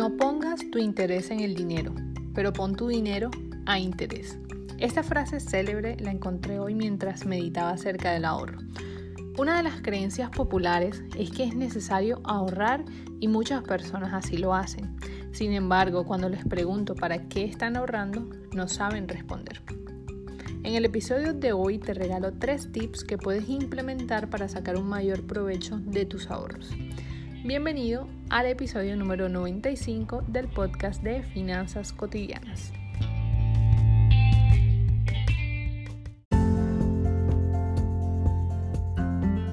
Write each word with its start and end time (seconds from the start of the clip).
No 0.00 0.16
pongas 0.16 0.60
tu 0.70 0.78
interés 0.78 1.30
en 1.30 1.40
el 1.40 1.54
dinero, 1.54 1.92
pero 2.32 2.54
pon 2.54 2.74
tu 2.74 2.88
dinero 2.88 3.30
a 3.66 3.78
interés. 3.78 4.38
Esta 4.78 5.02
frase 5.02 5.40
célebre 5.40 5.98
la 6.00 6.10
encontré 6.10 6.58
hoy 6.58 6.74
mientras 6.74 7.26
meditaba 7.26 7.72
acerca 7.72 8.10
del 8.10 8.24
ahorro. 8.24 8.60
Una 9.36 9.58
de 9.58 9.62
las 9.62 9.82
creencias 9.82 10.30
populares 10.30 11.02
es 11.18 11.30
que 11.30 11.44
es 11.44 11.54
necesario 11.54 12.22
ahorrar 12.24 12.82
y 13.20 13.28
muchas 13.28 13.62
personas 13.62 14.14
así 14.14 14.38
lo 14.38 14.54
hacen. 14.54 14.96
Sin 15.32 15.52
embargo, 15.52 16.06
cuando 16.06 16.30
les 16.30 16.46
pregunto 16.46 16.94
para 16.94 17.28
qué 17.28 17.44
están 17.44 17.76
ahorrando, 17.76 18.26
no 18.54 18.68
saben 18.68 19.06
responder. 19.06 19.60
En 20.62 20.76
el 20.76 20.86
episodio 20.86 21.34
de 21.34 21.52
hoy 21.52 21.78
te 21.78 21.92
regalo 21.92 22.32
tres 22.32 22.72
tips 22.72 23.04
que 23.04 23.18
puedes 23.18 23.50
implementar 23.50 24.30
para 24.30 24.48
sacar 24.48 24.78
un 24.78 24.88
mayor 24.88 25.26
provecho 25.26 25.78
de 25.78 26.06
tus 26.06 26.30
ahorros. 26.30 26.70
Bienvenido 27.42 28.06
al 28.28 28.44
episodio 28.44 28.96
número 28.96 29.30
95 29.30 30.24
del 30.28 30.46
podcast 30.46 31.02
de 31.02 31.22
Finanzas 31.22 31.90
Cotidianas. 31.94 32.70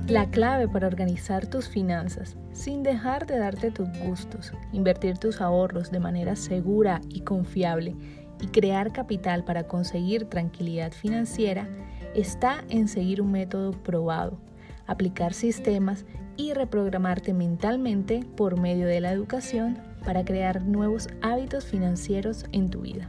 La 0.09 0.30
clave 0.30 0.68
para 0.68 0.88
organizar 0.88 1.48
tus 1.48 1.70
finanzas 1.70 2.36
sin 2.52 2.84
dejar 2.84 3.26
de 3.26 3.38
darte 3.38 3.72
tus 3.72 3.88
gustos, 4.00 4.52
invertir 4.73 5.17
tus 5.17 5.40
ahorros 5.40 5.90
de 5.90 6.02
manera 6.02 6.36
segura 6.36 7.00
y 7.08 7.22
confiable 7.22 7.95
y 8.42 8.48
crear 8.48 8.92
capital 8.92 9.45
para 9.45 9.64
conseguir 9.64 10.26
tranquilidad 10.26 10.92
financiera 10.92 11.70
está 12.14 12.66
en 12.67 12.90
seguir 12.90 13.22
un 13.22 13.31
método 13.31 13.72
probado, 13.72 14.38
aplicar 14.88 15.34
sistemas 15.34 16.05
y 16.38 16.54
reprogramarte 16.54 17.34
mentalmente 17.34 18.26
por 18.36 18.59
medio 18.59 18.88
de 18.88 19.02
la 19.02 19.12
educación 19.12 19.78
para 20.06 20.23
crear 20.23 20.62
nuevos 20.62 21.08
hábitos 21.22 21.66
financieros 21.66 22.45
en 22.52 22.70
tu 22.70 22.81
vida. 22.81 23.08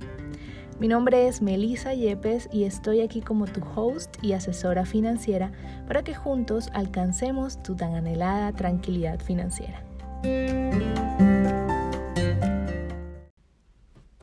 Mi 0.80 0.86
nombre 0.86 1.26
es 1.26 1.42
Melissa 1.42 1.92
Yepes 1.92 2.48
y 2.52 2.62
estoy 2.64 3.00
aquí 3.00 3.20
como 3.20 3.46
tu 3.46 3.60
host 3.74 4.16
y 4.22 4.32
asesora 4.32 4.86
financiera 4.86 5.50
para 5.88 6.04
que 6.04 6.14
juntos 6.14 6.70
alcancemos 6.72 7.62
tu 7.62 7.74
tan 7.74 7.94
anhelada 7.94 8.52
tranquilidad 8.52 9.20
financiera. 9.20 9.82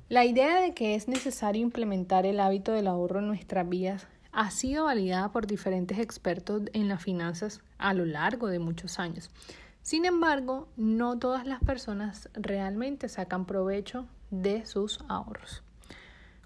La 0.08 0.23
idea 0.23 0.61
de 0.61 0.73
que 0.73 0.95
es 0.95 1.09
necesario 1.09 1.61
implementar 1.61 2.25
el 2.25 2.39
hábito 2.39 2.71
del 2.71 2.87
ahorro 2.87 3.19
en 3.19 3.27
nuestras 3.27 3.67
vidas 3.67 4.08
ha 4.36 4.52
sido 4.52 4.83
validada 4.83 5.31
por 5.31 5.47
diferentes 5.47 5.97
expertos 5.97 6.64
en 6.73 6.89
las 6.89 7.02
finanzas 7.02 7.61
a 7.78 7.94
lo 7.94 8.05
largo 8.05 8.47
de 8.47 8.59
muchos 8.59 9.00
años. 9.00 9.31
Sin 9.81 10.03
embargo, 10.03 10.67
no 10.75 11.17
todas 11.17 11.47
las 11.47 11.64
personas 11.64 12.30
realmente 12.33 13.08
sacan 13.08 13.45
provecho 13.45 14.08
de 14.31 14.66
sus 14.66 15.00
ahorros. 15.08 15.64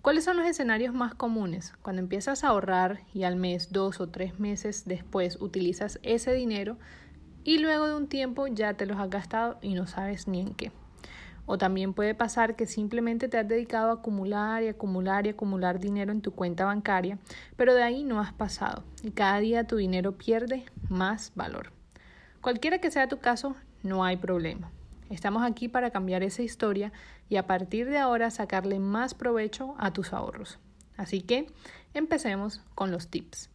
¿Cuáles 0.04 0.24
son 0.24 0.38
los 0.38 0.46
escenarios 0.46 0.94
más 0.94 1.16
comunes? 1.16 1.74
Cuando 1.82 2.02
empiezas 2.02 2.44
a 2.44 2.50
ahorrar 2.50 3.02
y 3.12 3.24
al 3.24 3.36
mes, 3.36 3.72
dos 3.72 4.00
o 4.00 4.08
tres 4.08 4.40
meses 4.40 4.84
después 4.86 5.42
utilizas 5.42 6.00
ese 6.04 6.32
dinero 6.32 6.78
y 7.44 7.58
luego 7.58 7.88
de 7.88 7.96
un 7.96 8.08
tiempo 8.08 8.46
ya 8.46 8.76
te 8.76 8.86
los 8.86 9.00
has 9.00 9.10
gastado 9.10 9.58
y 9.64 9.74
no 9.74 9.88
sabes 9.88 10.28
ni 10.28 10.42
en 10.42 10.54
qué. 10.54 10.72
O 11.52 11.58
también 11.58 11.96
puede 11.96 12.14
pasar 12.14 12.56
que 12.56 12.68
simplemente 12.68 13.28
te 13.28 13.40
has 13.40 13.48
dedicado 13.48 13.90
a 13.90 13.94
acumular 13.94 14.62
y 14.62 14.68
acumular 14.68 15.26
y 15.26 15.30
acumular 15.30 15.80
dinero 15.80 16.12
en 16.12 16.22
tu 16.22 16.32
cuenta 16.32 16.66
bancaria, 16.66 17.18
pero 17.56 17.74
de 17.74 17.82
ahí 17.82 18.04
no 18.04 18.20
has 18.20 18.32
pasado 18.32 18.84
y 19.02 19.10
cada 19.10 19.40
día 19.40 19.66
tu 19.66 19.78
dinero 19.78 20.12
pierde 20.12 20.66
más 20.90 21.32
valor. 21.34 21.72
Cualquiera 22.42 22.78
que 22.78 22.92
sea 22.92 23.08
tu 23.08 23.18
caso, 23.18 23.56
no 23.82 24.04
hay 24.04 24.18
problema. 24.18 24.70
Estamos 25.10 25.42
aquí 25.42 25.68
para 25.68 25.90
cambiar 25.90 26.22
esa 26.22 26.44
historia 26.44 26.92
y 27.30 27.38
a 27.38 27.48
partir 27.48 27.90
de 27.90 27.98
ahora 27.98 28.30
sacarle 28.30 28.78
más 28.78 29.16
provecho 29.16 29.74
a 29.80 29.92
tus 29.92 30.14
ahorros. 30.14 30.60
Así 30.98 31.22
que 31.22 31.48
empecemos 31.96 32.62
con 32.76 32.92
los 32.92 33.08
tips. 33.08 33.50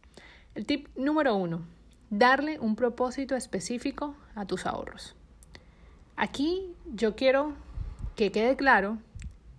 El 0.53 0.65
tip 0.65 0.89
número 0.97 1.33
uno, 1.37 1.61
darle 2.09 2.59
un 2.59 2.75
propósito 2.75 3.37
específico 3.37 4.17
a 4.35 4.45
tus 4.45 4.65
ahorros. 4.65 5.15
Aquí 6.17 6.75
yo 6.93 7.15
quiero 7.15 7.53
que 8.15 8.31
quede 8.31 8.55
claro 8.55 8.97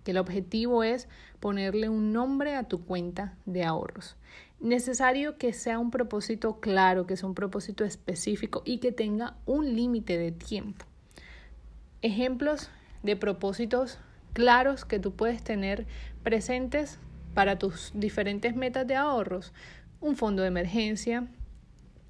que 0.03 0.11
el 0.11 0.17
objetivo 0.17 0.83
es 0.83 1.07
ponerle 1.39 1.89
un 1.89 2.13
nombre 2.13 2.55
a 2.55 2.63
tu 2.63 2.83
cuenta 2.85 3.35
de 3.45 3.63
ahorros. 3.63 4.15
Necesario 4.59 5.37
que 5.37 5.53
sea 5.53 5.79
un 5.79 5.91
propósito 5.91 6.59
claro, 6.59 7.05
que 7.05 7.15
sea 7.15 7.29
un 7.29 7.35
propósito 7.35 7.85
específico 7.85 8.63
y 8.65 8.79
que 8.79 8.91
tenga 8.91 9.35
un 9.45 9.75
límite 9.75 10.17
de 10.17 10.31
tiempo. 10.31 10.85
Ejemplos 12.01 12.69
de 13.03 13.15
propósitos 13.15 13.99
claros 14.33 14.85
que 14.85 14.99
tú 14.99 15.13
puedes 15.13 15.43
tener 15.43 15.85
presentes 16.23 16.99
para 17.33 17.59
tus 17.59 17.91
diferentes 17.93 18.55
metas 18.55 18.87
de 18.87 18.95
ahorros. 18.95 19.53
Un 20.01 20.15
fondo 20.15 20.41
de 20.41 20.47
emergencia, 20.47 21.27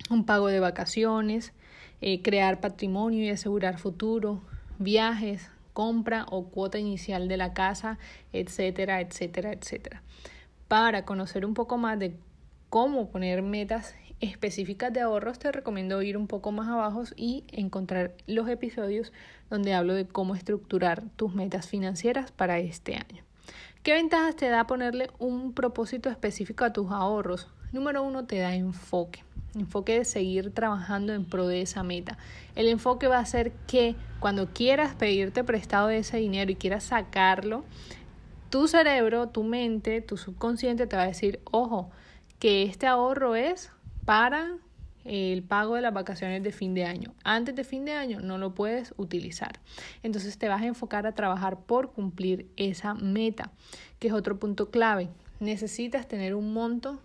un 0.09 0.25
pago 0.25 0.47
de 0.47 0.59
vacaciones, 0.59 1.51
eh, 1.99 2.21
crear 2.21 2.61
patrimonio 2.61 3.23
y 3.23 3.29
asegurar 3.29 3.77
futuro, 3.77 4.41
viajes, 4.79 5.49
compra 5.77 6.25
o 6.31 6.49
cuota 6.49 6.79
inicial 6.79 7.27
de 7.27 7.37
la 7.37 7.53
casa, 7.53 7.99
etcétera, 8.33 8.99
etcétera, 8.99 9.53
etcétera. 9.53 10.01
Para 10.67 11.05
conocer 11.05 11.45
un 11.45 11.53
poco 11.53 11.77
más 11.77 11.99
de 11.99 12.17
cómo 12.71 13.11
poner 13.11 13.43
metas 13.43 13.93
específicas 14.19 14.91
de 14.91 15.01
ahorros, 15.01 15.37
te 15.37 15.51
recomiendo 15.51 16.01
ir 16.01 16.17
un 16.17 16.25
poco 16.25 16.51
más 16.51 16.67
abajo 16.67 17.03
y 17.15 17.43
encontrar 17.51 18.15
los 18.25 18.49
episodios 18.49 19.13
donde 19.51 19.75
hablo 19.75 19.93
de 19.93 20.07
cómo 20.07 20.33
estructurar 20.33 21.03
tus 21.15 21.35
metas 21.35 21.67
financieras 21.67 22.31
para 22.31 22.57
este 22.57 22.95
año. 22.95 23.23
¿Qué 23.83 23.93
ventajas 23.93 24.35
te 24.35 24.49
da 24.49 24.65
ponerle 24.65 25.11
un 25.19 25.53
propósito 25.53 26.09
específico 26.09 26.65
a 26.65 26.73
tus 26.73 26.89
ahorros? 26.89 27.49
Número 27.71 28.01
uno, 28.01 28.25
te 28.25 28.39
da 28.39 28.55
enfoque 28.55 29.26
enfoque 29.55 29.97
de 29.97 30.05
seguir 30.05 30.53
trabajando 30.53 31.13
en 31.13 31.25
pro 31.25 31.47
de 31.47 31.61
esa 31.61 31.83
meta. 31.83 32.17
El 32.55 32.67
enfoque 32.67 33.07
va 33.07 33.19
a 33.19 33.25
ser 33.25 33.51
que 33.67 33.95
cuando 34.19 34.47
quieras 34.47 34.95
pedirte 34.95 35.43
prestado 35.43 35.89
ese 35.89 36.17
dinero 36.17 36.51
y 36.51 36.55
quieras 36.55 36.83
sacarlo, 36.83 37.63
tu 38.49 38.67
cerebro, 38.67 39.29
tu 39.29 39.43
mente, 39.43 40.01
tu 40.01 40.17
subconsciente 40.17 40.87
te 40.87 40.95
va 40.95 41.03
a 41.03 41.07
decir, 41.07 41.39
ojo, 41.51 41.89
que 42.39 42.63
este 42.63 42.87
ahorro 42.87 43.35
es 43.35 43.71
para 44.05 44.57
el 45.03 45.41
pago 45.43 45.75
de 45.75 45.81
las 45.81 45.93
vacaciones 45.93 46.43
de 46.43 46.51
fin 46.51 46.73
de 46.73 46.85
año. 46.85 47.13
Antes 47.23 47.55
de 47.55 47.63
fin 47.63 47.85
de 47.85 47.93
año 47.93 48.19
no 48.19 48.37
lo 48.37 48.53
puedes 48.53 48.93
utilizar. 48.97 49.59
Entonces 50.03 50.37
te 50.37 50.49
vas 50.49 50.61
a 50.61 50.65
enfocar 50.65 51.07
a 51.07 51.13
trabajar 51.13 51.59
por 51.61 51.91
cumplir 51.91 52.47
esa 52.57 52.93
meta, 52.93 53.51
que 53.99 54.09
es 54.09 54.13
otro 54.13 54.37
punto 54.37 54.69
clave. 54.69 55.09
Necesitas 55.39 56.07
tener 56.07 56.35
un 56.35 56.53
monto 56.53 56.99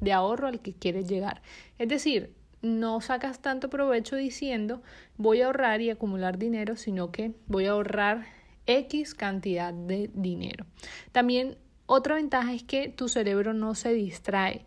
de 0.00 0.12
ahorro 0.12 0.46
al 0.48 0.60
que 0.60 0.72
quieres 0.72 1.08
llegar. 1.08 1.42
Es 1.78 1.88
decir, 1.88 2.32
no 2.62 3.00
sacas 3.00 3.40
tanto 3.40 3.70
provecho 3.70 4.16
diciendo 4.16 4.82
voy 5.16 5.40
a 5.40 5.46
ahorrar 5.46 5.80
y 5.80 5.90
acumular 5.90 6.38
dinero, 6.38 6.76
sino 6.76 7.10
que 7.10 7.32
voy 7.46 7.66
a 7.66 7.72
ahorrar 7.72 8.26
X 8.66 9.14
cantidad 9.14 9.72
de 9.72 10.10
dinero. 10.14 10.66
También 11.12 11.56
otra 11.86 12.16
ventaja 12.16 12.52
es 12.52 12.62
que 12.62 12.88
tu 12.88 13.08
cerebro 13.08 13.52
no 13.52 13.74
se 13.74 13.92
distrae 13.92 14.64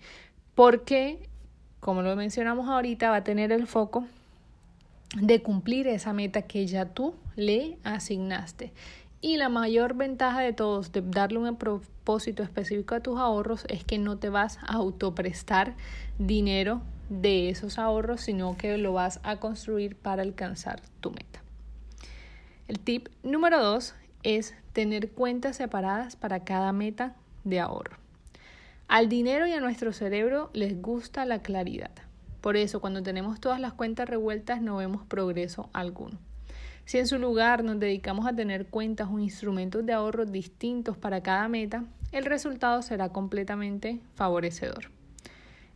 porque, 0.56 1.30
como 1.80 2.02
lo 2.02 2.16
mencionamos 2.16 2.68
ahorita, 2.68 3.10
va 3.10 3.18
a 3.18 3.24
tener 3.24 3.52
el 3.52 3.68
foco 3.68 4.06
de 5.16 5.42
cumplir 5.42 5.88
esa 5.88 6.14
meta 6.14 6.44
que 6.44 6.66
ya 6.66 6.86
tú 6.86 7.16
le 7.36 7.78
asignaste. 7.84 8.74
Y 9.22 9.38
la 9.38 9.50
mayor 9.50 9.96
ventaja 9.96 10.42
de 10.42 10.54
todos 10.54 10.92
de 10.92 11.02
darle 11.02 11.40
un 11.40 11.48
específico 12.44 12.96
a 12.96 13.00
tus 13.00 13.20
ahorros 13.20 13.66
es 13.70 13.84
que 13.84 13.98
no 13.98 14.18
te 14.18 14.30
vas 14.30 14.60
a 14.60 14.74
autoprestar 14.74 15.76
dinero 16.20 16.82
de 17.10 17.50
esos 17.50 17.80
ahorros, 17.80 18.22
sino 18.22 18.58
que 18.58 18.78
lo 18.78 18.94
vas 18.94 19.20
a 19.24 19.38
construir 19.38 19.96
para 19.96 20.22
alcanzar 20.22 20.82
tu 21.00 21.12
meta. 21.12 21.42
El 22.68 22.80
tip 22.80 23.08
número 23.24 23.62
dos 23.62 23.96
es 24.24 24.56
tener 24.74 25.12
cuentas 25.12 25.58
separadas 25.58 26.16
para 26.16 26.44
cada 26.44 26.72
meta 26.72 27.16
de 27.44 27.60
ahorro. 27.60 27.98
Al 28.88 29.10
dinero 29.10 29.48
y 29.48 29.54
a 29.54 29.60
nuestro 29.60 29.94
cerebro 29.94 30.50
les 30.54 30.82
gusta 30.82 31.26
la 31.26 31.42
claridad. 31.42 31.92
Por 32.42 32.58
eso, 32.58 32.82
cuando 32.82 33.02
tenemos 33.02 33.40
todas 33.40 33.60
las 33.60 33.74
cuentas 33.74 34.10
revueltas, 34.10 34.62
no 34.62 34.78
vemos 34.78 35.06
progreso 35.06 35.70
alguno. 35.74 36.18
Si 36.86 36.98
en 36.98 37.08
su 37.08 37.18
lugar 37.18 37.64
nos 37.64 37.80
dedicamos 37.80 38.28
a 38.28 38.36
tener 38.36 38.68
cuentas 38.68 39.08
o 39.12 39.20
instrumentos 39.20 39.86
de 39.86 39.94
ahorro 39.94 40.26
distintos 40.26 40.98
para 40.98 41.24
cada 41.24 41.48
meta, 41.48 41.86
el 42.12 42.26
resultado 42.26 42.82
será 42.82 43.10
completamente 43.10 44.00
favorecedor. 44.16 44.92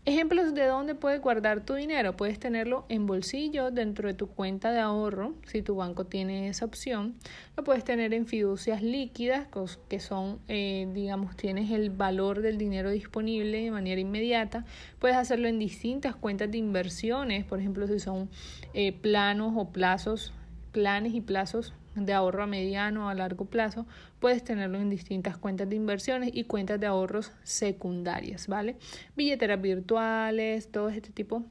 Ejemplos 0.08 0.54
de 0.54 0.66
dónde 0.68 0.96
puedes 0.96 1.20
guardar 1.20 1.66
tu 1.66 1.74
dinero. 1.74 2.16
Puedes 2.16 2.40
tenerlo 2.40 2.86
en 2.88 3.06
bolsillo 3.06 3.72
dentro 3.72 4.08
de 4.08 4.14
tu 4.14 4.28
cuenta 4.28 4.72
de 4.72 4.80
ahorro, 4.80 5.34
si 5.46 5.62
tu 5.62 5.76
banco 5.76 6.06
tiene 6.06 6.48
esa 6.48 6.64
opción. 6.64 7.16
Lo 7.58 7.66
puedes 7.66 7.84
tener 7.84 8.14
en 8.14 8.26
fiducias 8.26 8.82
líquidas, 8.82 9.50
que 9.90 10.00
son, 10.00 10.40
eh, 10.48 10.88
digamos, 10.94 11.36
tienes 11.36 11.72
el 11.72 11.90
valor 11.90 12.42
del 12.42 12.58
dinero 12.58 12.90
disponible 12.90 13.62
de 13.62 13.70
manera 13.70 14.00
inmediata. 14.00 14.64
Puedes 15.00 15.18
hacerlo 15.18 15.50
en 15.50 15.60
distintas 15.60 16.16
cuentas 16.16 16.50
de 16.52 16.58
inversiones, 16.58 17.44
por 17.44 17.60
ejemplo, 17.60 17.86
si 17.86 18.00
son 18.00 18.30
eh, 18.74 18.94
planos 18.94 19.56
o 19.58 19.74
plazos 19.74 20.32
planes 20.78 21.16
y 21.16 21.22
plazos 21.22 21.74
de 21.96 22.14
ahorro 22.14 22.44
a 22.44 22.46
mediano 22.46 23.08
o 23.08 23.10
a 23.10 23.16
largo 23.16 23.46
plazo, 23.46 23.88
puedes 24.20 24.44
tenerlo 24.44 24.78
en 24.78 24.92
distintas 24.92 25.36
cuentas 25.36 25.68
de 25.68 25.76
inversiones 25.76 26.30
y 26.32 26.44
cuentas 26.44 26.80
de 26.80 26.86
ahorros 26.86 27.32
secundarias, 27.42 28.48
¿vale? 28.48 28.76
Billeteras 29.16 29.60
virtuales, 29.60 30.72
todo 30.72 30.90
este 30.90 31.10
tipo 31.10 31.42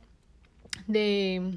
de 0.86 1.56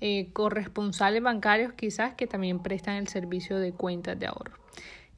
eh, 0.00 0.28
corresponsales 0.32 1.20
bancarios 1.20 1.72
quizás 1.72 2.14
que 2.14 2.28
también 2.28 2.60
prestan 2.60 2.94
el 2.94 3.08
servicio 3.08 3.58
de 3.58 3.72
cuentas 3.72 4.16
de 4.20 4.28
ahorro. 4.28 4.56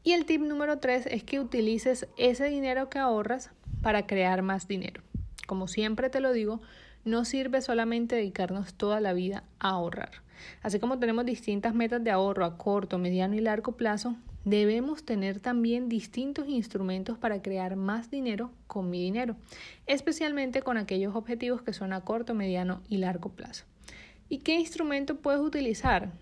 Y 0.03 0.13
el 0.13 0.25
tip 0.25 0.41
número 0.41 0.79
tres 0.79 1.05
es 1.05 1.25
que 1.25 1.41
utilices 1.41 2.09
ese 2.17 2.47
dinero 2.47 2.89
que 2.89 2.99
ahorras 2.99 3.51
para 3.83 4.07
crear 4.07 4.41
más 4.41 4.67
dinero. 4.67 5.03
Como 5.47 5.69
siempre 5.69 6.09
te 6.09 6.21
lo 6.21 6.33
digo, 6.33 6.63
no 7.09 7.25
sirve 7.25 7.61
solamente 7.61 8.17
dedicarnos 8.17 8.75
toda 8.75 9.01
la 9.01 9.13
vida 9.13 9.45
a 9.59 9.71
ahorrar. 9.71 10.23
Así 10.63 10.79
como 10.79 10.99
tenemos 10.99 11.25
distintas 11.25 11.75
metas 11.75 12.03
de 12.05 12.11
ahorro 12.11 12.45
a 12.45 12.57
corto, 12.57 12.99
mediano 12.99 13.35
y 13.35 13.41
largo 13.41 13.73
plazo, 13.73 14.17
debemos 14.45 15.05
tener 15.05 15.41
también 15.41 15.89
distintos 15.89 16.49
instrumentos 16.49 17.19
para 17.19 17.43
crear 17.43 17.77
más 17.77 18.11
dinero 18.11 18.53
con 18.67 18.89
mi 18.89 19.03
dinero, 19.03 19.37
especialmente 19.87 20.63
con 20.63 20.79
aquellos 20.79 21.15
objetivos 21.17 21.63
que 21.63 21.73
son 21.73 21.93
a 21.93 22.03
corto, 22.03 22.35
mediano 22.35 22.83
y 22.89 22.99
largo 22.99 23.31
plazo. 23.31 23.65
¿Y 24.29 24.39
qué 24.39 24.55
instrumento 24.55 25.17
puedes 25.17 25.41
utilizar? 25.41 26.13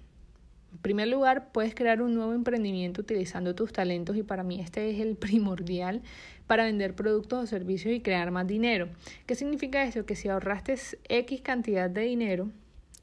En 0.76 0.82
primer 0.82 1.08
lugar, 1.08 1.52
puedes 1.52 1.74
crear 1.74 2.02
un 2.02 2.14
nuevo 2.14 2.34
emprendimiento 2.34 3.00
utilizando 3.00 3.54
tus 3.54 3.72
talentos 3.72 4.14
y 4.14 4.22
para 4.22 4.42
mí 4.42 4.60
este 4.60 4.90
es 4.90 5.00
el 5.00 5.16
primordial 5.16 6.02
para 6.46 6.64
vender 6.64 6.94
productos 6.94 7.44
o 7.44 7.46
servicios 7.46 7.94
y 7.94 8.00
crear 8.00 8.30
más 8.30 8.46
dinero. 8.46 8.90
¿Qué 9.24 9.34
significa 9.34 9.82
esto? 9.84 10.04
Que 10.04 10.14
si 10.14 10.28
ahorraste 10.28 10.74
X 11.08 11.40
cantidad 11.40 11.88
de 11.88 12.02
dinero 12.02 12.50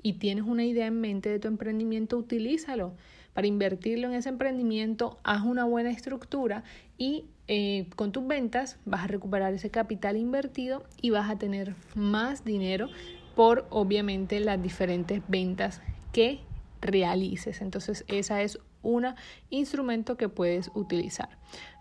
y 0.03 0.13
tienes 0.13 0.45
una 0.45 0.63
idea 0.63 0.85
en 0.85 1.01
mente 1.01 1.29
de 1.29 1.39
tu 1.39 1.47
emprendimiento, 1.47 2.15
utilízalo. 2.15 2.93
Para 3.33 3.47
invertirlo 3.47 4.07
en 4.07 4.13
ese 4.13 4.29
emprendimiento, 4.29 5.17
haz 5.23 5.41
una 5.43 5.65
buena 5.65 5.89
estructura 5.89 6.63
y 6.99 7.25
eh, 7.47 7.87
con 7.95 8.11
tus 8.11 8.27
ventas 8.27 8.77
vas 8.85 9.05
a 9.05 9.07
recuperar 9.07 9.51
ese 9.51 9.71
capital 9.71 10.15
invertido 10.15 10.83
y 11.01 11.09
vas 11.09 11.27
a 11.27 11.39
tener 11.39 11.73
más 11.95 12.45
dinero 12.45 12.89
por 13.35 13.65
obviamente 13.71 14.39
las 14.41 14.61
diferentes 14.61 15.23
ventas 15.27 15.81
que 16.11 16.41
realices. 16.83 17.61
Entonces, 17.61 18.05
esa 18.07 18.41
es 18.43 18.59
un 18.83 19.07
instrumento 19.49 20.17
que 20.17 20.29
puedes 20.29 20.69
utilizar. 20.75 21.29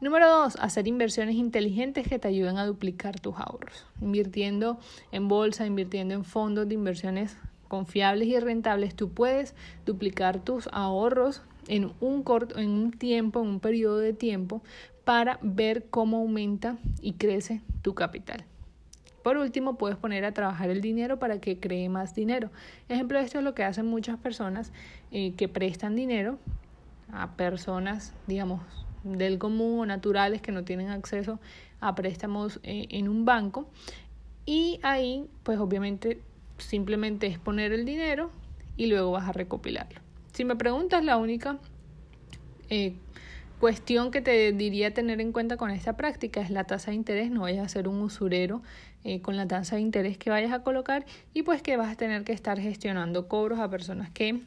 Número 0.01 0.29
dos, 0.29 0.57
hacer 0.57 0.89
inversiones 0.89 1.35
inteligentes 1.35 2.09
que 2.09 2.19
te 2.19 2.29
ayuden 2.29 2.59
a 2.59 2.67
duplicar 2.67 3.21
tus 3.21 3.35
ahorros. 3.37 3.87
Invirtiendo 4.01 4.79
en 5.11 5.29
bolsa, 5.29 5.67
invirtiendo 5.67 6.15
en 6.15 6.25
fondos 6.25 6.69
de 6.69 6.75
inversiones 6.75 7.37
confiables 7.69 8.29
y 8.29 8.39
rentables, 8.39 8.95
tú 8.95 9.11
puedes 9.11 9.55
duplicar 9.85 10.41
tus 10.41 10.69
ahorros 10.73 11.43
en 11.69 11.93
un 12.01 12.23
corto, 12.23 12.59
en 12.59 12.71
un 12.71 12.93
tiempo, 12.93 13.41
en 13.41 13.49
un 13.49 13.61
periodo 13.61 13.99
de 13.99 14.13
tiempo, 14.13 14.63
para 15.05 15.39
ver 15.43 15.87
cómo 15.91 16.19
aumenta 16.19 16.79
y 17.01 17.15
crece 17.15 17.61
tu 17.83 17.95
capital. 17.95 18.45
Por 19.23 19.37
último, 19.37 19.77
puedes 19.79 19.97
poner 19.97 20.25
a 20.25 20.33
trabajar 20.33 20.71
el 20.71 20.81
dinero 20.81 21.19
para 21.19 21.41
que 21.41 21.59
cree 21.59 21.89
más 21.89 22.15
dinero. 22.15 22.51
Ejemplo 22.89 23.19
esto 23.19 23.39
es 23.39 23.45
lo 23.45 23.55
que 23.55 23.65
hacen 23.65 23.87
muchas 23.87 24.19
personas 24.19 24.73
eh, 25.11 25.35
que 25.35 25.49
prestan 25.49 25.95
dinero 25.95 26.39
a 27.13 27.37
personas, 27.37 28.15
digamos, 28.27 28.61
del 29.05 29.39
común 29.39 29.81
o 29.81 29.87
naturales 29.87 30.43
que 30.43 30.53
no 30.53 30.65
tienen 30.65 30.89
acceso 30.89 31.39
a 31.81 31.95
préstamos 31.95 32.61
eh, 32.63 32.87
en 32.91 33.09
un 33.09 33.25
banco. 33.25 33.69
Y 34.47 34.81
ahí, 34.83 35.29
pues 35.43 35.59
obviamente, 35.59 36.21
simplemente 36.59 37.27
es 37.27 37.39
poner 37.39 37.73
el 37.73 37.85
dinero 37.85 38.31
y 38.77 38.87
luego 38.87 39.13
vas 39.13 39.29
a 39.29 39.33
recopilarlo. 39.33 40.01
Si 40.33 40.45
me 40.45 40.57
preguntas, 40.57 41.05
la 41.05 41.17
única 41.17 41.59
eh, 42.71 42.95
cuestión 43.63 44.11
que 44.11 44.21
te 44.21 44.51
diría 44.51 44.93
tener 44.93 45.21
en 45.21 45.31
cuenta 45.31 45.57
con 45.57 45.71
esta 45.71 45.97
práctica 45.97 46.41
es 46.41 46.51
la 46.51 46.65
tasa 46.65 46.91
de 46.91 46.97
interés. 46.97 47.31
No 47.31 47.43
vayas 47.43 47.65
a 47.65 47.69
ser 47.69 47.87
un 47.87 48.03
usurero 48.03 48.61
eh, 49.05 49.23
con 49.23 49.37
la 49.37 49.47
tasa 49.47 49.77
de 49.77 49.83
interés 49.83 50.19
que 50.19 50.31
vayas 50.31 50.51
a 50.51 50.65
colocar 50.65 51.07
y 51.33 51.45
pues 51.45 51.63
que 51.63 51.77
vas 51.77 51.93
a 51.93 51.95
tener 51.95 52.25
que 52.25 52.33
estar 52.33 52.59
gestionando 52.59 53.29
cobros 53.29 53.61
a 53.61 53.71
personas 53.71 54.11
que 54.11 54.41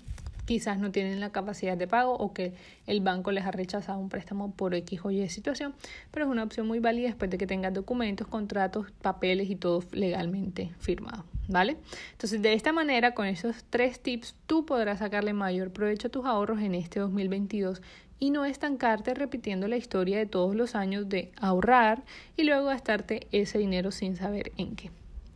quizás 0.44 0.80
no 0.80 0.92
tienen 0.92 1.22
la 1.22 1.32
capacidad 1.32 1.78
de 1.78 1.88
pago 1.88 2.14
o 2.14 2.34
que 2.34 2.54
el 2.88 3.00
banco 3.00 3.32
les 3.32 3.46
ha 3.46 3.52
rechazado 3.52 4.00
un 4.00 4.10
préstamo 4.10 4.52
por 4.52 4.76
X 4.76 5.00
o 5.04 5.12
Y 5.12 5.28
situación, 5.30 5.74
pero 6.12 6.26
es 6.26 6.32
una 6.32 6.44
opción 6.44 6.68
muy 6.68 6.80
válida 6.80 7.08
después 7.08 7.32
de 7.32 7.38
que 7.38 7.48
tengas 7.48 7.74
documentos, 7.74 8.28
contratos, 8.28 8.92
papeles 9.02 9.50
y 9.50 9.56
todo 9.56 9.82
legalmente 9.94 10.72
firmado, 10.78 11.24
¿vale? 11.48 11.78
Entonces, 12.12 12.42
de 12.42 12.54
esta 12.54 12.74
manera, 12.74 13.14
con 13.14 13.28
esos 13.28 13.64
tres 13.70 14.02
tips, 14.02 14.36
tú 14.46 14.66
podrás 14.66 15.00
sacarle 15.00 15.34
mayor 15.34 15.72
provecho 15.72 16.10
a 16.10 16.12
tus 16.12 16.26
ahorros 16.26 16.62
en 16.62 16.76
este 16.76 17.00
2022 17.00 17.82
y 18.20 18.32
no 18.32 18.46
estancarte 18.46 19.14
repitiendo 19.14 19.68
la 19.68 19.78
historia 19.78 20.18
de 20.18 20.26
todos 20.26 20.56
los 20.56 20.76
años 20.76 21.10
de 21.10 21.32
ahorrar 21.38 22.04
y 22.38 22.44
luego 22.44 22.68
gastarte 22.68 23.28
ese 23.32 23.58
dinero 23.58 23.92
sin 23.92 24.16
saber 24.16 24.52
en 24.58 24.76
qué. 24.76 24.92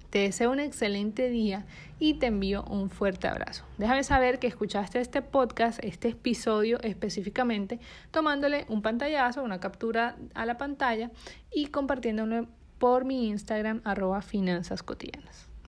Te 0.09 0.19
deseo 0.19 0.51
un 0.51 0.59
excelente 0.59 1.29
día 1.29 1.65
y 1.99 2.15
te 2.15 2.27
envío 2.27 2.63
un 2.63 2.89
fuerte 2.89 3.27
abrazo. 3.27 3.65
Déjame 3.77 4.03
saber 4.03 4.39
que 4.39 4.47
escuchaste 4.47 4.99
este 4.99 5.21
podcast, 5.21 5.79
este 5.83 6.09
episodio 6.09 6.79
específicamente, 6.81 7.79
tomándole 8.09 8.65
un 8.69 8.81
pantallazo, 8.81 9.43
una 9.43 9.59
captura 9.59 10.15
a 10.33 10.45
la 10.47 10.57
pantalla 10.57 11.11
y 11.53 11.67
compartiéndolo 11.67 12.47
por 12.79 13.05
mi 13.05 13.27
Instagram 13.27 13.81
arroba 13.83 14.21
finanzas 14.21 14.81
cotidianas. 14.81 15.48